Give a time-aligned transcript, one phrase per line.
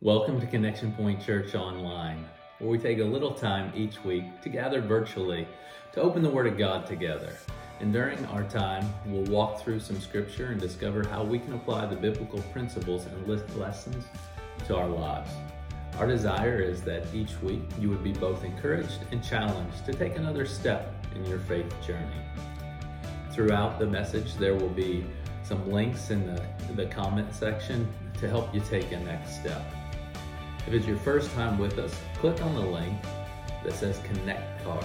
[0.00, 2.24] Welcome to Connection Point Church Online,
[2.60, 5.44] where we take a little time each week to gather virtually
[5.92, 7.32] to open the Word of God together.
[7.80, 11.86] And during our time, we'll walk through some scripture and discover how we can apply
[11.86, 14.04] the biblical principles and lessons
[14.68, 15.32] to our lives.
[15.98, 20.14] Our desire is that each week you would be both encouraged and challenged to take
[20.14, 22.22] another step in your faith journey.
[23.32, 25.04] Throughout the message, there will be
[25.42, 26.40] some links in the,
[26.76, 29.64] the comment section to help you take a next step.
[30.68, 32.94] If it's your first time with us, click on the link
[33.64, 34.84] that says Connect Card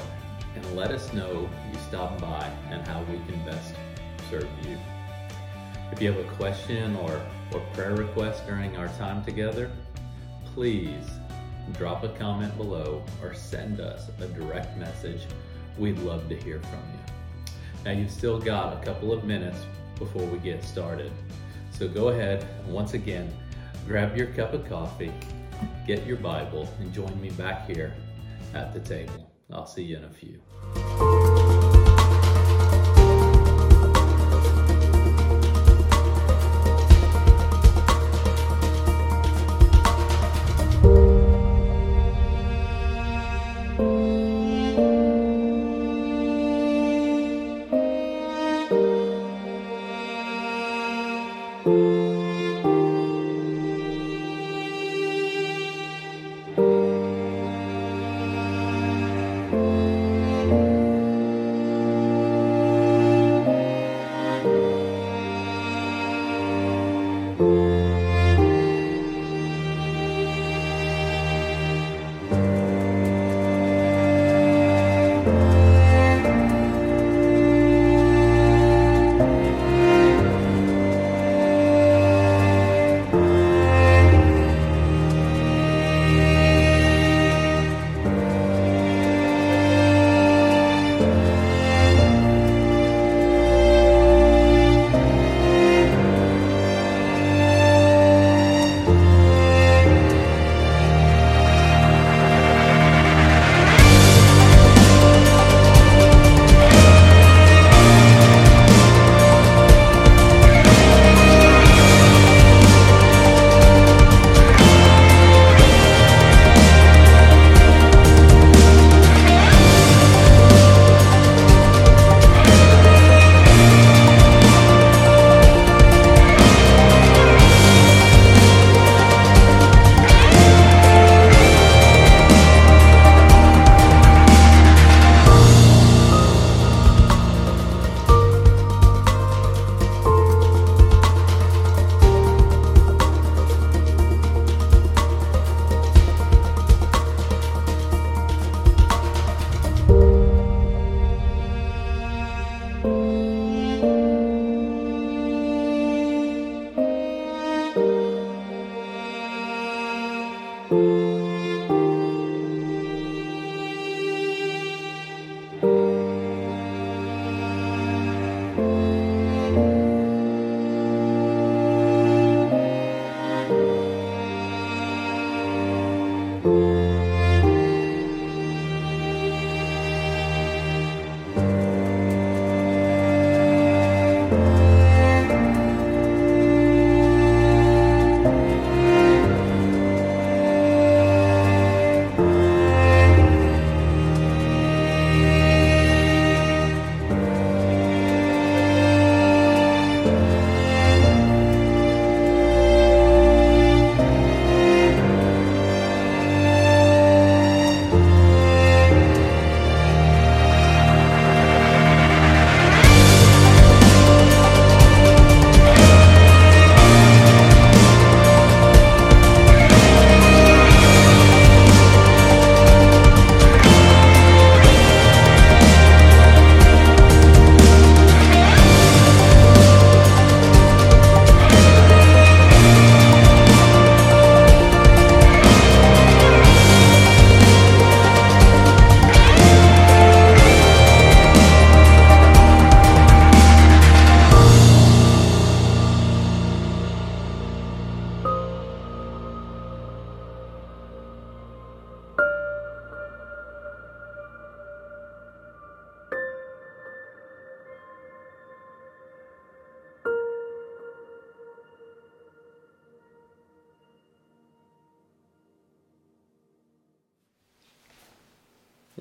[0.56, 3.76] and let us know you stopped by and how we can best
[4.30, 4.78] serve you.
[5.92, 9.70] If you have a question or, or prayer request during our time together,
[10.54, 11.06] please
[11.74, 15.24] drop a comment below or send us a direct message.
[15.78, 17.54] We'd love to hear from you.
[17.84, 19.60] Now, you've still got a couple of minutes
[20.00, 21.12] before we get started.
[21.72, 23.30] So go ahead once again,
[23.86, 25.12] grab your cup of coffee
[25.86, 27.94] get your Bible and join me back here
[28.54, 29.32] at the table.
[29.52, 30.42] I'll see you in a few.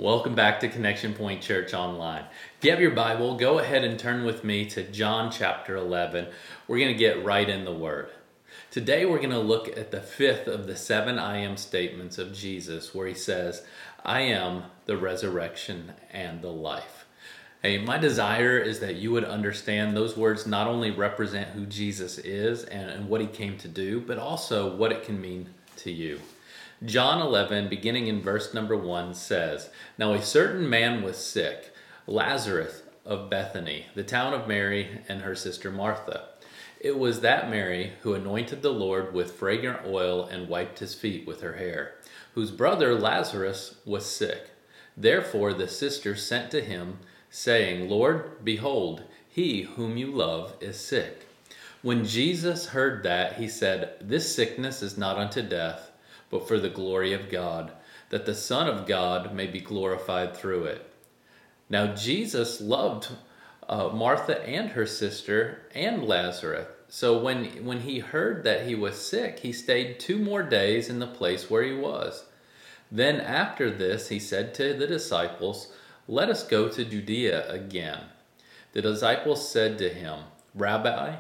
[0.02, 2.25] Welcome back to Connection Point Church Online.
[2.58, 6.26] If you have your Bible, go ahead and turn with me to John chapter 11.
[6.66, 8.10] We're going to get right in the Word.
[8.72, 12.34] Today, we're going to look at the fifth of the seven I am statements of
[12.34, 13.64] Jesus, where he says,
[14.04, 17.04] I am the resurrection and the life.
[17.62, 22.19] Hey, my desire is that you would understand those words not only represent who Jesus
[22.19, 25.93] is and, and what he came to do, but also what it can mean to
[25.93, 26.19] you.
[26.84, 31.73] John 11, beginning in verse number 1, says, Now a certain man was sick,
[32.08, 36.31] Lazarus of Bethany, the town of Mary and her sister Martha.
[36.81, 41.25] It was that Mary who anointed the Lord with fragrant oil and wiped his feet
[41.25, 41.94] with her hair,
[42.34, 44.50] whose brother Lazarus was sick.
[44.96, 46.99] Therefore the sisters sent to him,
[47.31, 51.28] saying, Lord, behold, he whom you love is sick.
[51.82, 55.92] When Jesus heard that, he said, This sickness is not unto death
[56.32, 57.70] but for the glory of God,
[58.08, 60.90] that the Son of God may be glorified through it.
[61.69, 63.08] Now, Jesus loved
[63.69, 66.67] uh, Martha and her sister and Lazarus.
[66.88, 70.99] So when, when he heard that he was sick, he stayed two more days in
[70.99, 72.25] the place where he was.
[72.90, 75.73] Then after this, he said to the disciples,
[76.08, 78.05] Let us go to Judea again.
[78.73, 80.20] The disciples said to him,
[80.55, 81.17] Rabbi,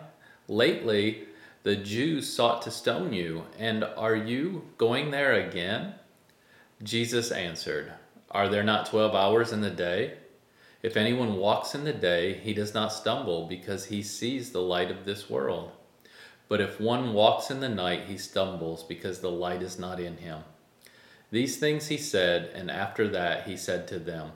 [0.48, 1.24] lately
[1.62, 5.94] the Jews sought to stone you, and are you going there again?
[6.82, 7.92] Jesus answered,
[8.32, 10.14] Are there not twelve hours in the day?
[10.82, 14.90] If anyone walks in the day, he does not stumble, because he sees the light
[14.90, 15.70] of this world.
[16.48, 20.16] But if one walks in the night, he stumbles, because the light is not in
[20.16, 20.40] him.
[21.30, 24.32] These things he said, and after that he said to them,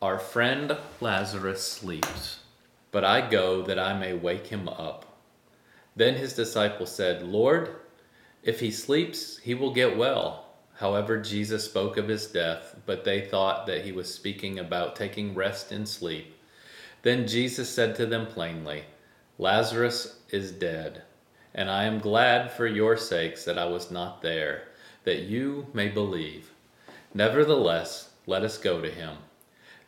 [0.00, 2.38] Our friend Lazarus sleeps,
[2.92, 5.13] but I go that I may wake him up.
[5.96, 7.76] Then his disciples said, Lord,
[8.42, 10.46] if he sleeps, he will get well.
[10.78, 15.34] However, Jesus spoke of his death, but they thought that he was speaking about taking
[15.34, 16.34] rest in sleep.
[17.02, 18.84] Then Jesus said to them plainly,
[19.38, 21.02] Lazarus is dead,
[21.54, 24.64] and I am glad for your sakes that I was not there,
[25.04, 26.50] that you may believe.
[27.12, 29.18] Nevertheless, let us go to him.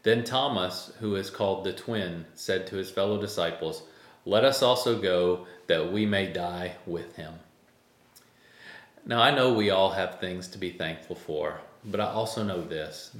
[0.04, 3.82] Then Thomas, who is called the twin, said to his fellow disciples,
[4.24, 7.34] let us also go that we may die with him.
[9.04, 12.62] Now, I know we all have things to be thankful for, but I also know
[12.62, 13.16] this.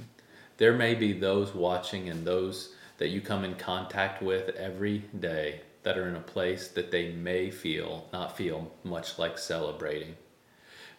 [0.57, 5.61] There may be those watching and those that you come in contact with every day
[5.83, 10.15] that are in a place that they may feel, not feel much like celebrating.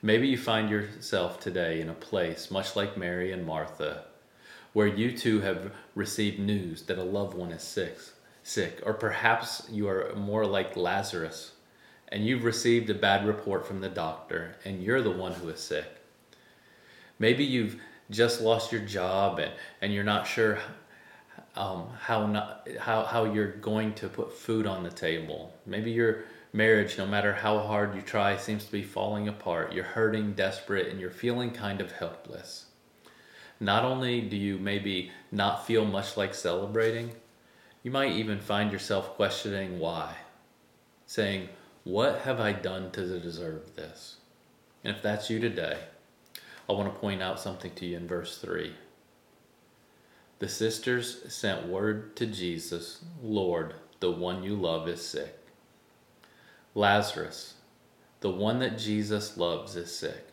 [0.00, 4.05] Maybe you find yourself today in a place, much like Mary and Martha,
[4.73, 7.99] where you too have received news that a loved one is sick
[8.49, 11.53] sick, or perhaps you are more like Lazarus
[12.09, 15.61] and you've received a bad report from the doctor and you're the one who is
[15.61, 15.87] sick.
[17.19, 17.77] Maybe you've
[18.11, 19.53] just lost your job and,
[19.83, 20.59] and you're not sure
[21.56, 25.53] um, how, not, how, how you're going to put food on the table.
[25.67, 29.75] Maybe your marriage, no matter how hard you try, seems to be falling apart.
[29.75, 32.67] You're hurting, desperate, and you're feeling kind of helpless.
[33.61, 37.11] Not only do you maybe not feel much like celebrating,
[37.82, 40.14] you might even find yourself questioning why,
[41.06, 41.48] saying,
[41.84, 44.16] What have I done to deserve this?
[44.84, 45.78] And if that's you today,
[46.69, 48.75] I want to point out something to you in verse 3.
[50.38, 55.37] The sisters sent word to Jesus, Lord, the one you love is sick.
[56.75, 57.54] Lazarus,
[58.20, 60.28] the one that Jesus loves, is sick.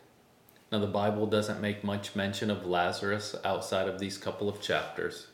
[0.70, 5.28] Now, the Bible doesn't make much mention of Lazarus outside of these couple of chapters.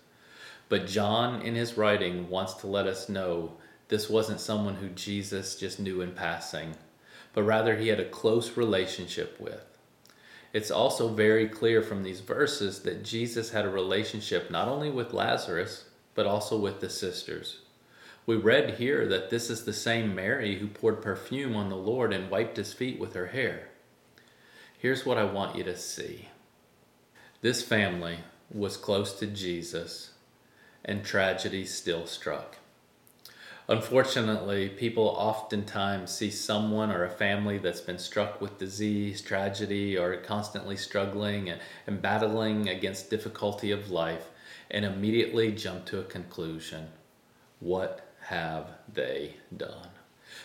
[0.72, 5.54] But John, in his writing, wants to let us know this wasn't someone who Jesus
[5.56, 6.76] just knew in passing,
[7.34, 9.78] but rather he had a close relationship with.
[10.54, 15.12] It's also very clear from these verses that Jesus had a relationship not only with
[15.12, 17.58] Lazarus, but also with the sisters.
[18.24, 22.14] We read here that this is the same Mary who poured perfume on the Lord
[22.14, 23.68] and wiped his feet with her hair.
[24.78, 26.30] Here's what I want you to see
[27.42, 30.11] this family was close to Jesus
[30.84, 32.56] and tragedy still struck.
[33.68, 40.16] Unfortunately, people oftentimes see someone or a family that's been struck with disease, tragedy, or
[40.16, 44.28] constantly struggling and, and battling against difficulty of life
[44.70, 46.88] and immediately jump to a conclusion.
[47.60, 49.88] What have they done?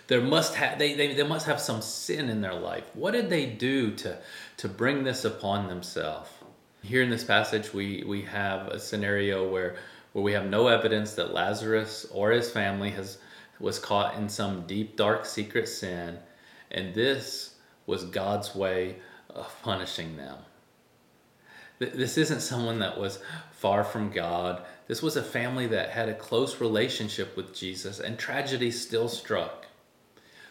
[0.08, 2.84] There must have they, they, they must have some sin in their life.
[2.94, 4.18] What did they do to,
[4.58, 6.30] to bring this upon themselves?
[6.84, 9.78] Here in this passage we, we have a scenario where
[10.18, 13.20] where we have no evidence that Lazarus or his family has
[13.60, 16.18] was caught in some deep dark secret sin
[16.72, 17.54] and this
[17.86, 18.96] was God's way
[19.30, 20.40] of punishing them.
[21.78, 23.20] This isn't someone that was
[23.52, 24.66] far from God.
[24.88, 29.67] This was a family that had a close relationship with Jesus, and tragedy still struck.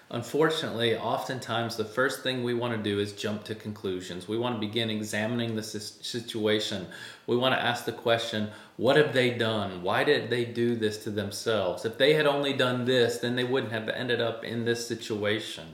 [0.09, 4.29] Unfortunately, oftentimes the first thing we want to do is jump to conclusions.
[4.29, 6.87] We want to begin examining the situation.
[7.27, 9.83] We want to ask the question, what have they done?
[9.83, 11.85] Why did they do this to themselves?
[11.85, 15.67] If they had only done this, then they wouldn't have ended up in this situation.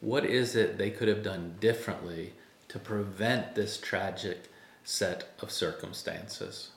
[0.00, 2.34] What is it they could have done differently
[2.68, 4.50] to prevent this tragic
[4.82, 6.72] set of circumstances?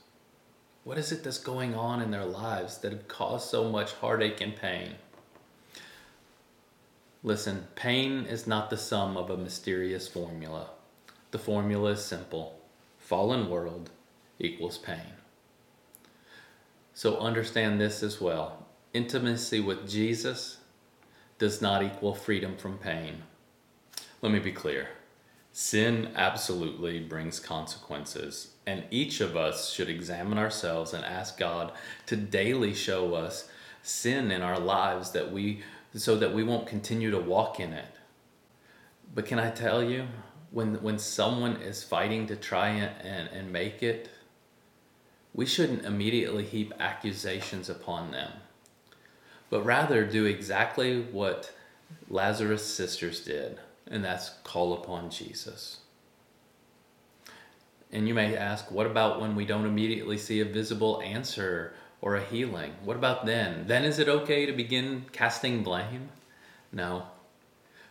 [0.85, 4.39] What is it that's going on in their lives that have caused so much heartache
[4.39, 4.95] and pain?
[7.27, 10.69] Listen, pain is not the sum of a mysterious formula.
[11.31, 12.57] The formula is simple
[12.99, 13.89] fallen world
[14.39, 15.11] equals pain.
[16.93, 20.59] So understand this as well intimacy with Jesus
[21.37, 23.23] does not equal freedom from pain.
[24.21, 24.87] Let me be clear
[25.51, 31.73] Sin absolutely brings consequences, and each of us should examine ourselves and ask God
[32.05, 33.49] to daily show us
[33.83, 35.61] sin in our lives that we
[35.97, 37.93] so that we won't continue to walk in it.
[39.13, 40.07] But can I tell you,
[40.51, 44.09] when when someone is fighting to try and, and, and make it,
[45.33, 48.31] we shouldn't immediately heap accusations upon them,
[49.49, 51.51] but rather do exactly what
[52.09, 55.77] Lazarus' sisters did and that's call upon Jesus.
[57.91, 62.15] And you may ask, what about when we don't immediately see a visible answer or
[62.15, 62.73] a healing?
[62.83, 63.65] What about then?
[63.67, 66.09] Then is it okay to begin casting blame?
[66.71, 67.07] No.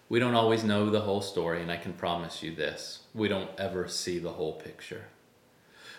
[0.08, 3.50] We don't always know the whole story, and I can promise you this we don't
[3.58, 5.06] ever see the whole picture.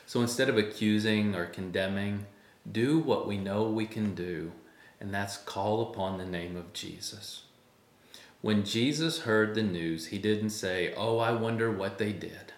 [0.06, 2.28] So instead of accusing or condemning,
[2.70, 4.54] do what we know we can do,
[5.02, 7.44] and that's call upon the name of Jesus.
[8.42, 12.54] When Jesus heard the news, he didn't say, Oh, I wonder what they did.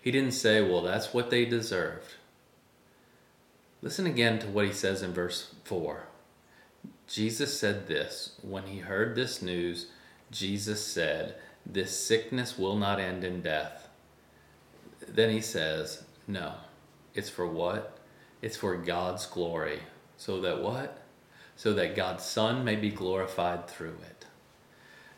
[0.00, 2.14] He didn't say, Well, that's what they deserved.
[3.82, 6.04] Listen again to what he says in verse 4.
[7.06, 9.86] Jesus said this When he heard this news,
[10.30, 13.88] Jesus said, This sickness will not end in death.
[15.08, 16.54] Then he says, No.
[17.14, 17.98] It's for what?
[18.40, 19.80] It's for God's glory.
[20.16, 21.02] So that what?
[21.56, 24.20] So that God's Son may be glorified through it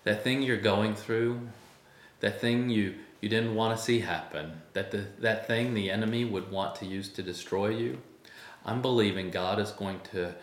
[0.04, 1.40] that thing you're going through,
[2.20, 6.24] that thing you, you didn't want to see happen, that, the, that thing the enemy
[6.24, 7.98] would want to use to destroy you,
[8.64, 10.34] I'm believing God is going to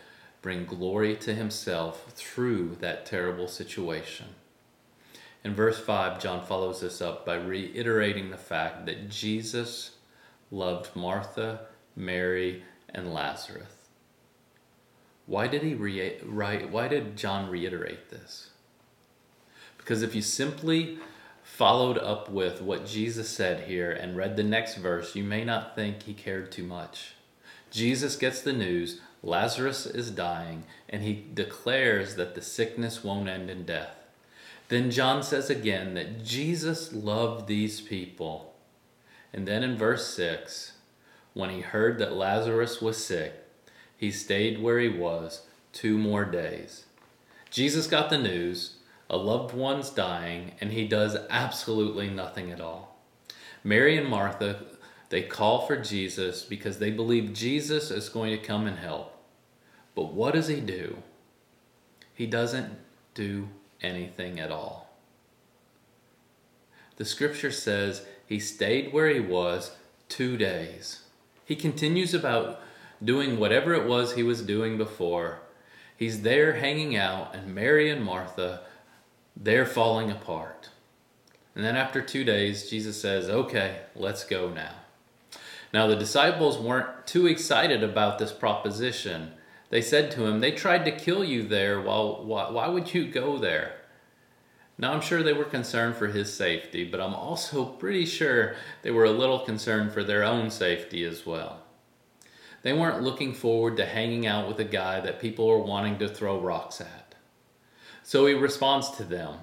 [0.42, 4.28] bring glory to himself through that terrible situation.
[5.44, 9.92] In verse 5, John follows this up by reiterating the fact that Jesus
[10.52, 11.62] loved Martha,
[11.96, 13.90] Mary, and Lazarus.
[15.26, 18.50] Why did he re- write, why did John reiterate this?
[19.78, 20.98] Because if you simply
[21.44, 25.76] followed up with what Jesus said here and read the next verse, you may not
[25.76, 27.14] think he cared too much.
[27.72, 33.50] Jesus gets the news Lazarus is dying, and he declares that the sickness won't end
[33.50, 33.96] in death.
[34.70, 38.54] Then John says again that Jesus loved these people.
[39.34, 40.74] And then in verse 6,
[41.34, 43.34] when he heard that Lazarus was sick,
[43.98, 45.42] he stayed where he was
[45.74, 46.86] two more days.
[47.50, 48.76] Jesus got the news,
[49.10, 52.98] a loved one's dying, and he does absolutely nothing at all.
[53.64, 54.64] Mary and Martha,
[55.10, 59.16] they call for Jesus because they believe Jesus is going to come and help.
[59.96, 60.98] But what does he do?
[62.14, 62.78] He doesn't
[63.14, 63.50] do
[63.82, 64.90] anything at all.
[66.98, 69.76] The scripture says he stayed where he was
[70.10, 71.04] two days.
[71.46, 72.62] He continues about
[73.04, 75.40] doing whatever it was he was doing before.
[75.96, 78.62] He's there hanging out, and Mary and Martha
[79.36, 80.70] they're falling apart.
[81.56, 84.76] And then after two days, Jesus says, Okay, let's go now.
[85.74, 89.34] Now, the disciples weren't too excited about this proposition.
[89.70, 91.80] They said to him, They tried to kill you there.
[91.80, 93.76] Well, why, why would you go there?
[94.80, 98.92] Now, I'm sure they were concerned for his safety, but I'm also pretty sure they
[98.92, 101.60] were a little concerned for their own safety as well.
[102.62, 106.08] They weren't looking forward to hanging out with a guy that people were wanting to
[106.08, 107.16] throw rocks at.
[108.04, 109.40] So he responds to them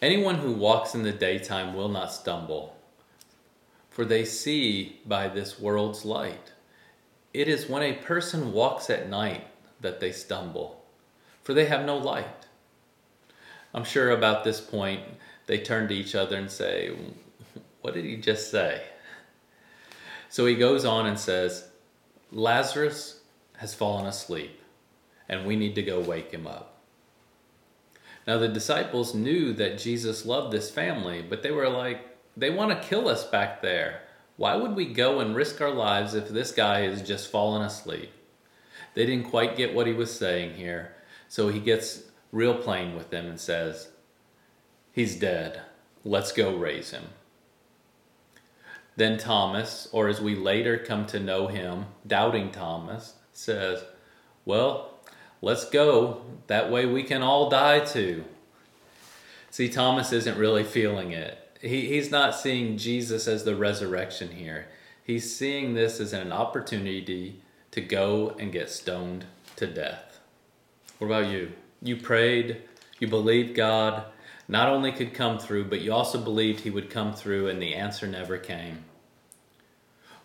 [0.00, 2.76] Anyone who walks in the daytime will not stumble,
[3.98, 6.52] for they see by this world's light.
[7.34, 9.48] It is when a person walks at night
[9.80, 10.84] that they stumble,
[11.42, 12.46] for they have no light.
[13.74, 15.02] I'm sure about this point
[15.46, 16.96] they turn to each other and say,
[17.80, 18.84] What did he just say?
[20.28, 21.66] So he goes on and says,
[22.30, 23.22] Lazarus
[23.56, 24.60] has fallen asleep,
[25.28, 26.82] and we need to go wake him up.
[28.28, 32.07] Now, the disciples knew that Jesus loved this family, but they were like,
[32.38, 34.02] They want to kill us back there.
[34.36, 38.12] Why would we go and risk our lives if this guy is just fallen asleep?
[38.94, 40.94] They didn't quite get what he was saying here,
[41.26, 43.88] so he gets real plain with them and says,
[44.92, 45.62] He's dead.
[46.04, 47.06] Let's go raise him.
[48.94, 53.82] Then Thomas, or as we later come to know him, doubting Thomas, says,
[54.44, 54.94] Well,
[55.42, 56.22] let's go.
[56.46, 58.24] That way we can all die too.
[59.50, 61.47] See, Thomas isn't really feeling it.
[61.60, 64.68] He, he's not seeing Jesus as the resurrection here.
[65.02, 69.24] He's seeing this as an opportunity to go and get stoned
[69.56, 70.20] to death.
[70.98, 71.52] What about you?
[71.82, 72.62] You prayed,
[72.98, 74.04] you believed God
[74.46, 77.74] not only could come through, but you also believed He would come through, and the
[77.74, 78.84] answer never came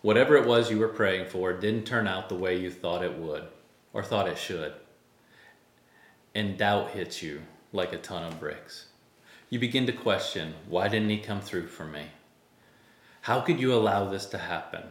[0.03, 3.17] whatever it was you were praying for didn't turn out the way you thought it
[3.17, 3.45] would
[3.93, 4.73] or thought it should.
[6.35, 8.87] And doubt hits you like a ton of bricks.
[9.53, 12.07] You begin to question why didn't he come through for me?
[13.21, 14.81] How could you allow this to happen?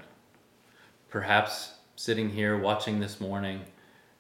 [1.09, 3.63] Perhaps sitting here watching this morning,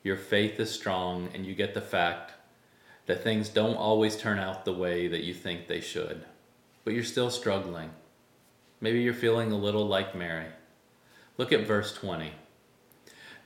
[0.02, 2.32] your faith is strong and you get the fact
[3.06, 6.24] that things don't always turn out the way that you think they should,
[6.82, 7.90] but you're still struggling.
[8.80, 10.48] Maybe you're feeling a little like Mary.
[11.38, 12.32] Look at verse 20.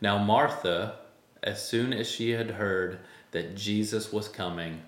[0.01, 1.01] Now, Martha,
[1.43, 3.01] as soon as she had heard
[3.33, 4.81] that Jesus was coming,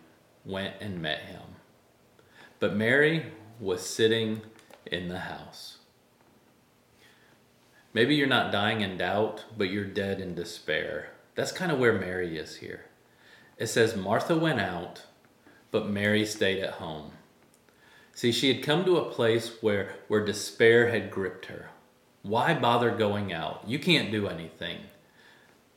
[0.46, 1.42] went and met him.
[2.60, 3.26] But Mary
[3.60, 4.42] was sitting
[4.86, 5.78] in the house.
[7.94, 11.10] Maybe you're not dying in doubt, but you're dead in despair.
[11.34, 12.86] That's kind of where Mary is here.
[13.56, 15.04] It says Martha went out,
[15.70, 17.12] but Mary stayed at home.
[18.12, 21.70] See, she had come to a place where, where despair had gripped her.
[22.22, 23.62] Why bother going out?
[23.66, 24.78] You can't do anything.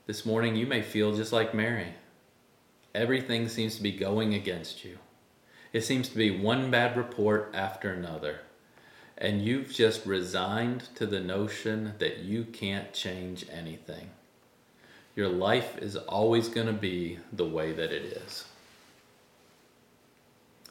[0.08, 1.94] This morning you may feel just like Mary.
[2.96, 4.98] Everything seems to be going against you.
[5.74, 8.42] It seems to be one bad report after another.
[9.18, 14.10] And you've just resigned to the notion that you can't change anything.
[15.16, 18.46] Your life is always going to be the way that it is.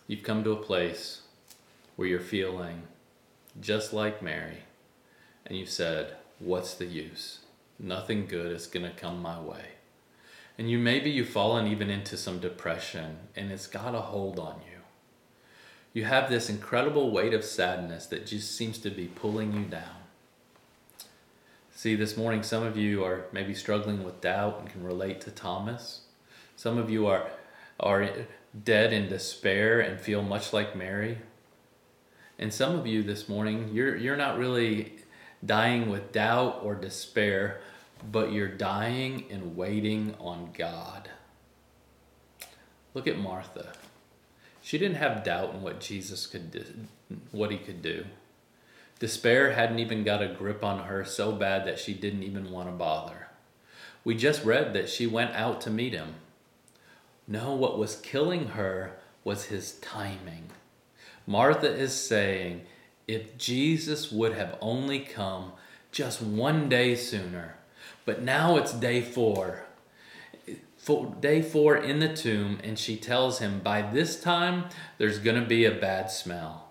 [0.06, 1.22] You've come to a place
[1.96, 2.82] where you're feeling
[3.60, 4.64] just like Mary
[5.46, 7.40] and you said, What's the use?
[7.78, 9.64] Nothing good is going to come my way.
[10.58, 14.56] And you maybe you've fallen even into some depression and it's got a hold on
[14.70, 14.79] you.
[15.92, 19.96] You have this incredible weight of sadness that just seems to be pulling you down.
[21.74, 25.30] See, this morning, some of you are maybe struggling with doubt and can relate to
[25.30, 26.02] Thomas.
[26.54, 27.30] Some of you are,
[27.80, 28.08] are
[28.64, 31.18] dead in despair and feel much like Mary.
[32.38, 34.92] And some of you this morning, you're, you're not really
[35.44, 37.60] dying with doubt or despair,
[38.12, 41.10] but you're dying and waiting on God.
[42.94, 43.72] Look at Martha.
[44.70, 46.64] She didn't have doubt in what Jesus could do,
[47.32, 48.04] what he could do.
[49.00, 52.68] Despair hadn't even got a grip on her so bad that she didn't even want
[52.68, 53.26] to bother.
[54.04, 56.14] We just read that she went out to meet him.
[57.26, 58.92] No, what was killing her
[59.24, 60.50] was his timing.
[61.26, 62.60] Martha is saying,
[63.08, 65.50] if Jesus would have only come
[65.90, 67.56] just one day sooner.
[68.04, 69.64] But now it's day four.
[71.20, 74.66] Day four in the tomb, and she tells him, By this time,
[74.98, 76.70] there's going to be a bad smell.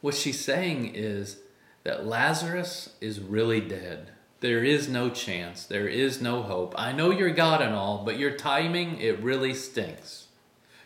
[0.00, 1.38] What she's saying is
[1.84, 4.10] that Lazarus is really dead.
[4.40, 5.64] There is no chance.
[5.64, 6.74] There is no hope.
[6.76, 10.26] I know you're God and all, but your timing, it really stinks.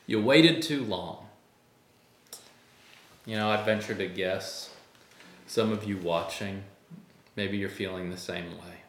[0.06, 1.26] You waited too long.
[3.24, 4.70] You know, I venture to guess
[5.46, 6.62] some of you watching,
[7.34, 8.82] maybe you're feeling the same way.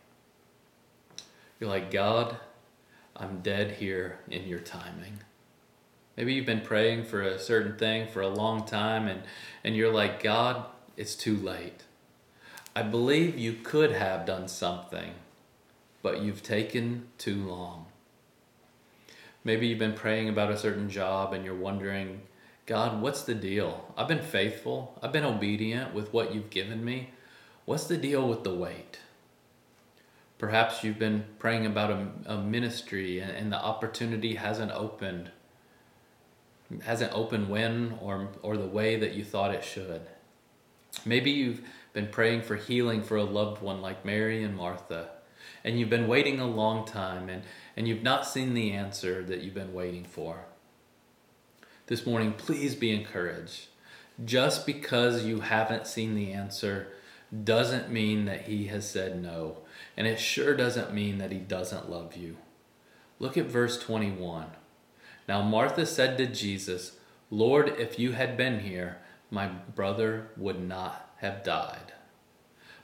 [1.60, 2.38] You're like, God,
[3.20, 5.20] I'm dead here in your timing.
[6.16, 9.24] Maybe you've been praying for a certain thing for a long time and,
[9.64, 11.84] and you're like, God, it's too late.
[12.76, 15.16] I believe you could have done something,
[16.04, 17.88] but you've taken too long.
[19.44, 22.22] Maybe you've been praying about a certain job and you're wondering,
[22.68, 23.94] God, what's the deal?
[23.98, 25.00] I've been faithful.
[25.02, 27.12] I've been obedient with what you've given me.
[27.66, 29.00] What's the deal with the wait?
[30.38, 35.32] Perhaps you've been praying about a, a ministry and, and, the opportunity hasn't opened.
[36.84, 40.02] Hasn't opened when or, or the way that you thought it should.
[41.06, 41.62] Maybe you've
[41.94, 45.10] been praying for healing for a loved one like Mary and Martha,
[45.64, 47.44] and you've been waiting a long time and,
[47.76, 50.46] and you've not seen the answer that you've been waiting for
[51.88, 53.68] this morning, please be encouraged.
[54.24, 56.90] Just because you haven't seen the answer
[57.44, 59.60] doesn't mean that he has said no.
[59.96, 62.38] And it sure doesn't mean that he doesn't love you.
[63.20, 64.48] Look at verse 21.
[65.28, 66.98] Now Martha said to Jesus,
[67.30, 68.98] Lord, if you had been here,
[69.30, 71.94] my brother would not have died.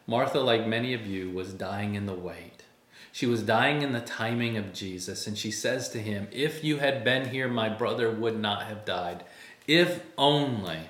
[0.06, 2.63] Martha, like many of you, was dying in the wait.
[3.12, 6.77] She was dying in the timing of Jesus, and she says to him, If you
[6.77, 9.23] had been here, my brother would not have died.
[9.67, 10.89] If only.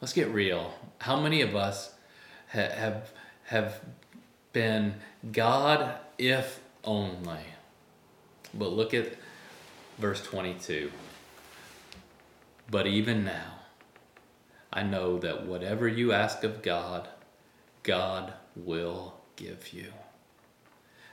[0.00, 0.74] Let's get real.
[0.98, 1.94] How many of us
[2.48, 3.12] have,
[3.44, 3.80] have
[4.52, 4.94] been
[5.32, 7.44] God, if only?
[8.54, 9.14] But look at
[9.98, 10.90] verse 22.
[12.70, 13.60] But even now,
[14.72, 17.08] I know that whatever you ask of God,
[17.82, 19.92] God will give you.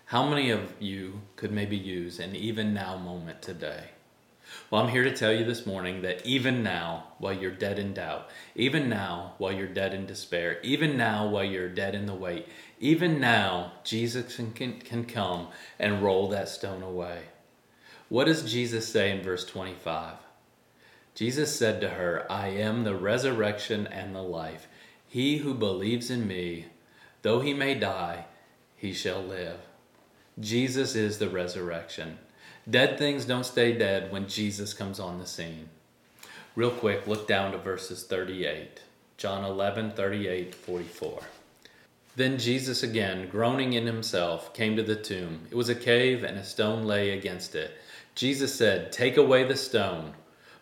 [0.05, 3.89] How many of you could maybe use an even now moment today?
[4.69, 7.93] Well, I'm here to tell you this morning that even now, while you're dead in
[7.93, 12.13] doubt, even now, while you're dead in despair, even now, while you're dead in the
[12.13, 12.47] wait,
[12.79, 15.47] even now, Jesus can, can, can come
[15.79, 17.23] and roll that stone away.
[18.09, 20.15] What does Jesus say in verse 25?
[21.15, 24.67] Jesus said to her, I am the resurrection and the life.
[25.07, 26.67] He who believes in me,
[27.21, 28.25] though he may die,
[28.75, 29.59] he shall live.
[30.39, 32.19] Jesus is the resurrection.
[32.69, 35.69] Dead things don't stay dead when Jesus comes on the scene.
[36.53, 38.81] Real quick, look down to verses 38.
[39.15, 41.21] John 11, 38, 44.
[42.17, 45.47] Then Jesus again, groaning in himself, came to the tomb.
[45.49, 47.77] It was a cave, and a stone lay against it.
[48.15, 50.13] Jesus said, Take away the stone.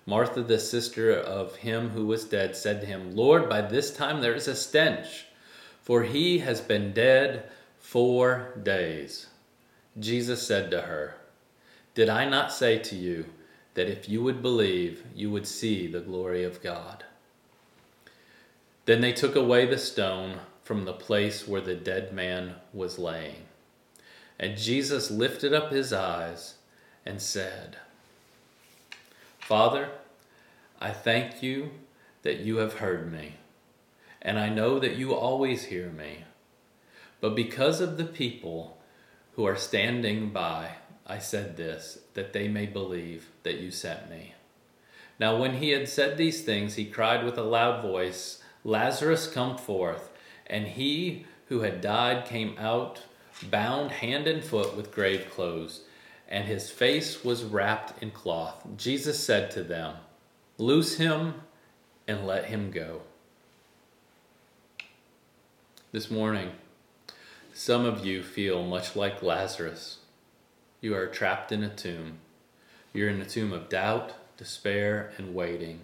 [0.06, 4.22] Martha, the sister of him who was dead, said to him, Lord, by this time
[4.22, 5.26] there is a stench,
[5.82, 9.26] for he has been dead four days.
[9.98, 11.16] Jesus said to her,
[11.96, 13.26] Did I not say to you
[13.74, 17.06] that if you would believe, you would see the glory of God?
[18.86, 23.44] Then they took away the stone from the place where the dead man was laying.
[24.38, 26.56] And Jesus lifted up his eyes
[27.06, 27.78] and said,
[29.40, 29.90] Father,
[30.82, 31.72] I thank you
[32.24, 33.36] that you have heard me,
[34.22, 36.26] and I know that you always hear me.
[37.22, 38.82] But because of the people
[39.36, 40.72] who are standing by,
[41.06, 44.34] I said this, that they may believe that you sent me.
[45.20, 49.58] Now, when he had said these things, he cried with a loud voice, Lazarus, come
[49.58, 50.12] forth.
[50.48, 53.04] And he who had died came out,
[53.50, 55.82] bound hand and foot with grave clothes
[56.28, 58.66] and his face was wrapped in cloth.
[58.78, 59.96] Jesus said to them,
[60.58, 61.36] Loose him
[62.08, 63.02] and let him go.
[65.92, 66.52] This morning,
[67.54, 70.00] some of you feel much like Lazarus.
[70.82, 72.20] You are trapped in a tomb.
[72.94, 75.82] You're in a tomb of doubt, despair, and waiting,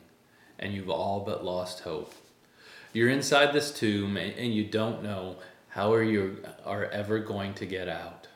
[0.60, 2.14] and you've all but lost hope.
[2.94, 5.38] You're inside this tomb and you don't know
[5.70, 8.28] how are you are ever going to get out.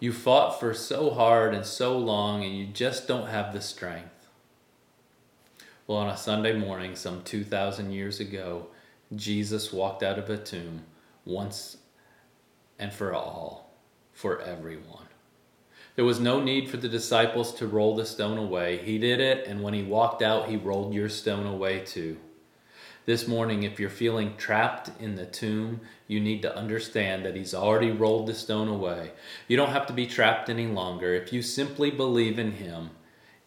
[0.00, 4.26] You fought for so hard and so long, and you just don't have the strength.
[5.86, 8.66] Well, on a Sunday morning, some 2,000 years ago,
[9.14, 10.82] Jesus walked out of a tomb
[11.24, 11.76] once
[12.78, 13.70] and for all,
[14.12, 15.06] for everyone.
[15.94, 18.78] There was no need for the disciples to roll the stone away.
[18.78, 22.16] He did it, and when he walked out, he rolled your stone away too.
[23.04, 27.52] This morning, if you're feeling trapped in the tomb, you need to understand that He's
[27.52, 29.10] already rolled the stone away.
[29.48, 31.12] You don't have to be trapped any longer.
[31.12, 32.90] If you simply believe in Him,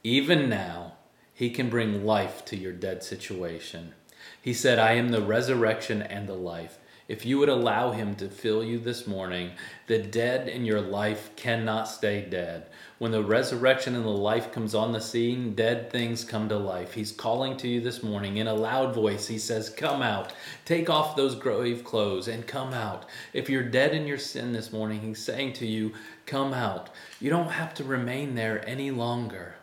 [0.03, 0.95] even now,
[1.33, 3.93] He can bring life to your dead situation.
[4.41, 6.77] He said, I am the resurrection and the life.
[7.07, 9.51] If you would allow Him to fill you this morning,
[9.85, 12.65] the dead in your life cannot stay dead.
[12.97, 16.95] When the resurrection and the life comes on the scene, dead things come to life.
[16.95, 19.27] He's calling to you this morning in a loud voice.
[19.27, 20.33] He says, Come out,
[20.65, 23.05] take off those grave clothes and come out.
[23.33, 25.93] If you're dead in your sin this morning, He's saying to you,
[26.25, 26.89] Come out.
[27.21, 29.57] You don't have to remain there any longer.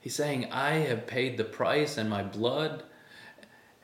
[0.00, 2.82] He's saying, I have paid the price and my blood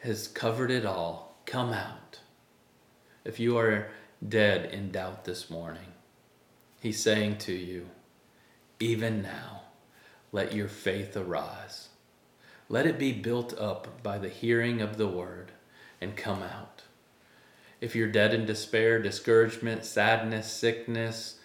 [0.01, 1.37] has covered it all.
[1.47, 2.02] Come out
[3.25, 3.89] if you are
[4.27, 5.93] dead in doubt this morning,
[6.81, 7.91] He's saying to you,
[8.81, 9.63] even now,
[10.33, 11.91] let your faith arise.
[12.69, 15.53] Let it be built up by the hearing of the word
[16.01, 16.83] and come out.
[17.81, 21.39] If you're dead in despair, discouragement, sadness, sickness,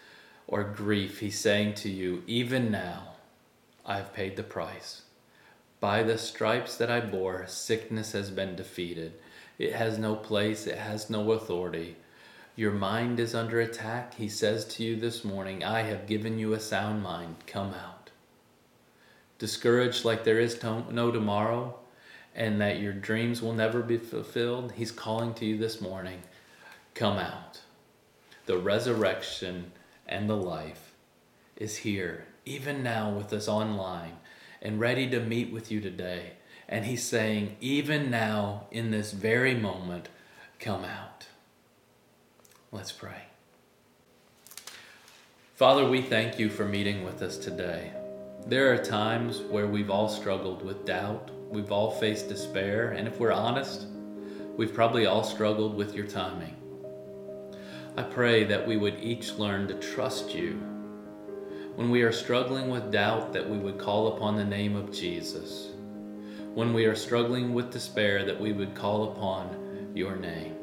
[0.48, 3.10] or grief, he's saying to you, even now,
[3.86, 5.04] I've paid the price.
[5.80, 9.14] By the stripes that I bore, sickness has been defeated.
[9.58, 11.96] It has no place, it has no authority.
[12.56, 14.16] Your mind is under attack.
[14.16, 17.36] He says to you this morning, I have given you a sound mind.
[17.46, 18.12] Come out.
[19.38, 21.78] Discouraged like there is no tomorrow
[22.38, 26.22] and that your dreams will never be fulfilled, He's calling to you this morning.
[26.94, 27.62] Come out.
[28.46, 29.72] The resurrection
[30.08, 30.94] and the life
[31.56, 34.18] is here, even now with us online,
[34.62, 36.34] and ready to meet with you today
[36.70, 40.10] And he's saying, even now, in this very moment,
[40.60, 41.28] come out.
[42.72, 43.24] Let's pray.
[45.56, 47.94] Father, we thank you for meeting with us today.
[48.46, 53.20] There are times where we've all struggled with doubt, we've all faced despair, and if
[53.20, 53.88] we're honest,
[54.56, 56.56] we've probably all struggled with your timing.
[57.96, 60.54] I pray that we would each learn to trust you.
[61.76, 65.70] When we are struggling with doubt, that we would call upon the name of Jesus.
[66.58, 70.54] When we are struggling with despair, that we would call upon your name.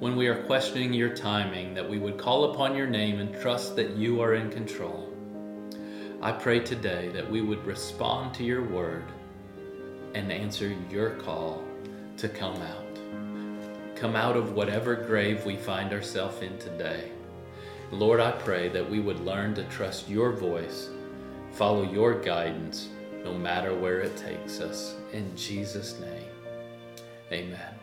[0.00, 3.76] When we are questioning your timing, that we would call upon your name and trust
[3.76, 5.08] that you are in control.
[6.20, 9.04] I pray today that we would respond to your word
[10.16, 11.62] and answer your call
[12.16, 17.12] to come out come out of whatever grave we find ourselves in today.
[17.92, 20.88] Lord, I pray that we would learn to trust your voice,
[21.52, 22.88] follow your guidance,
[23.24, 24.94] no matter where it takes us.
[25.12, 26.28] In Jesus' name,
[27.32, 27.74] amen.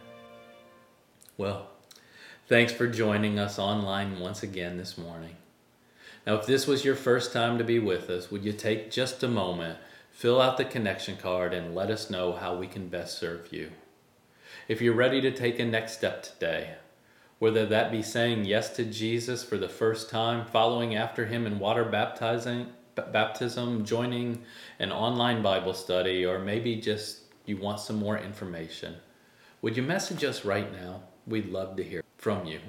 [1.37, 1.67] Well,
[2.47, 5.35] thanks for joining us online once again this morning.
[6.25, 9.23] Now, if this was your first time to be with us, would you take just
[9.23, 9.77] a moment,
[10.11, 13.71] fill out the connection card, and let us know how we can best serve you?
[14.67, 16.75] If you're ready to take a next step today,
[17.39, 21.59] whether that be saying yes to Jesus for the first time, following after him in
[21.59, 22.67] water baptizing,
[23.11, 24.43] baptism, joining
[24.79, 28.95] an online Bible study, or maybe just you want some more information,
[29.61, 31.01] would you message us right now?
[31.25, 32.59] We'd love to hear from you.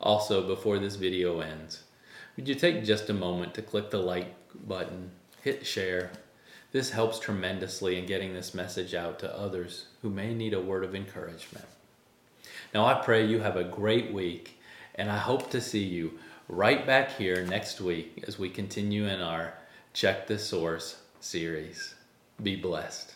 [0.00, 1.84] Also, before this video ends,
[2.36, 4.34] would you take just a moment to click the like
[4.66, 5.10] button,
[5.42, 6.10] hit share,
[6.72, 10.82] this helps tremendously in getting this message out to others who may need a word
[10.82, 11.66] of encouragement.
[12.74, 14.58] Now, I pray you have a great week,
[14.96, 19.20] and I hope to see you right back here next week as we continue in
[19.20, 19.54] our
[19.92, 21.94] Check the Source series.
[22.42, 23.14] Be blessed.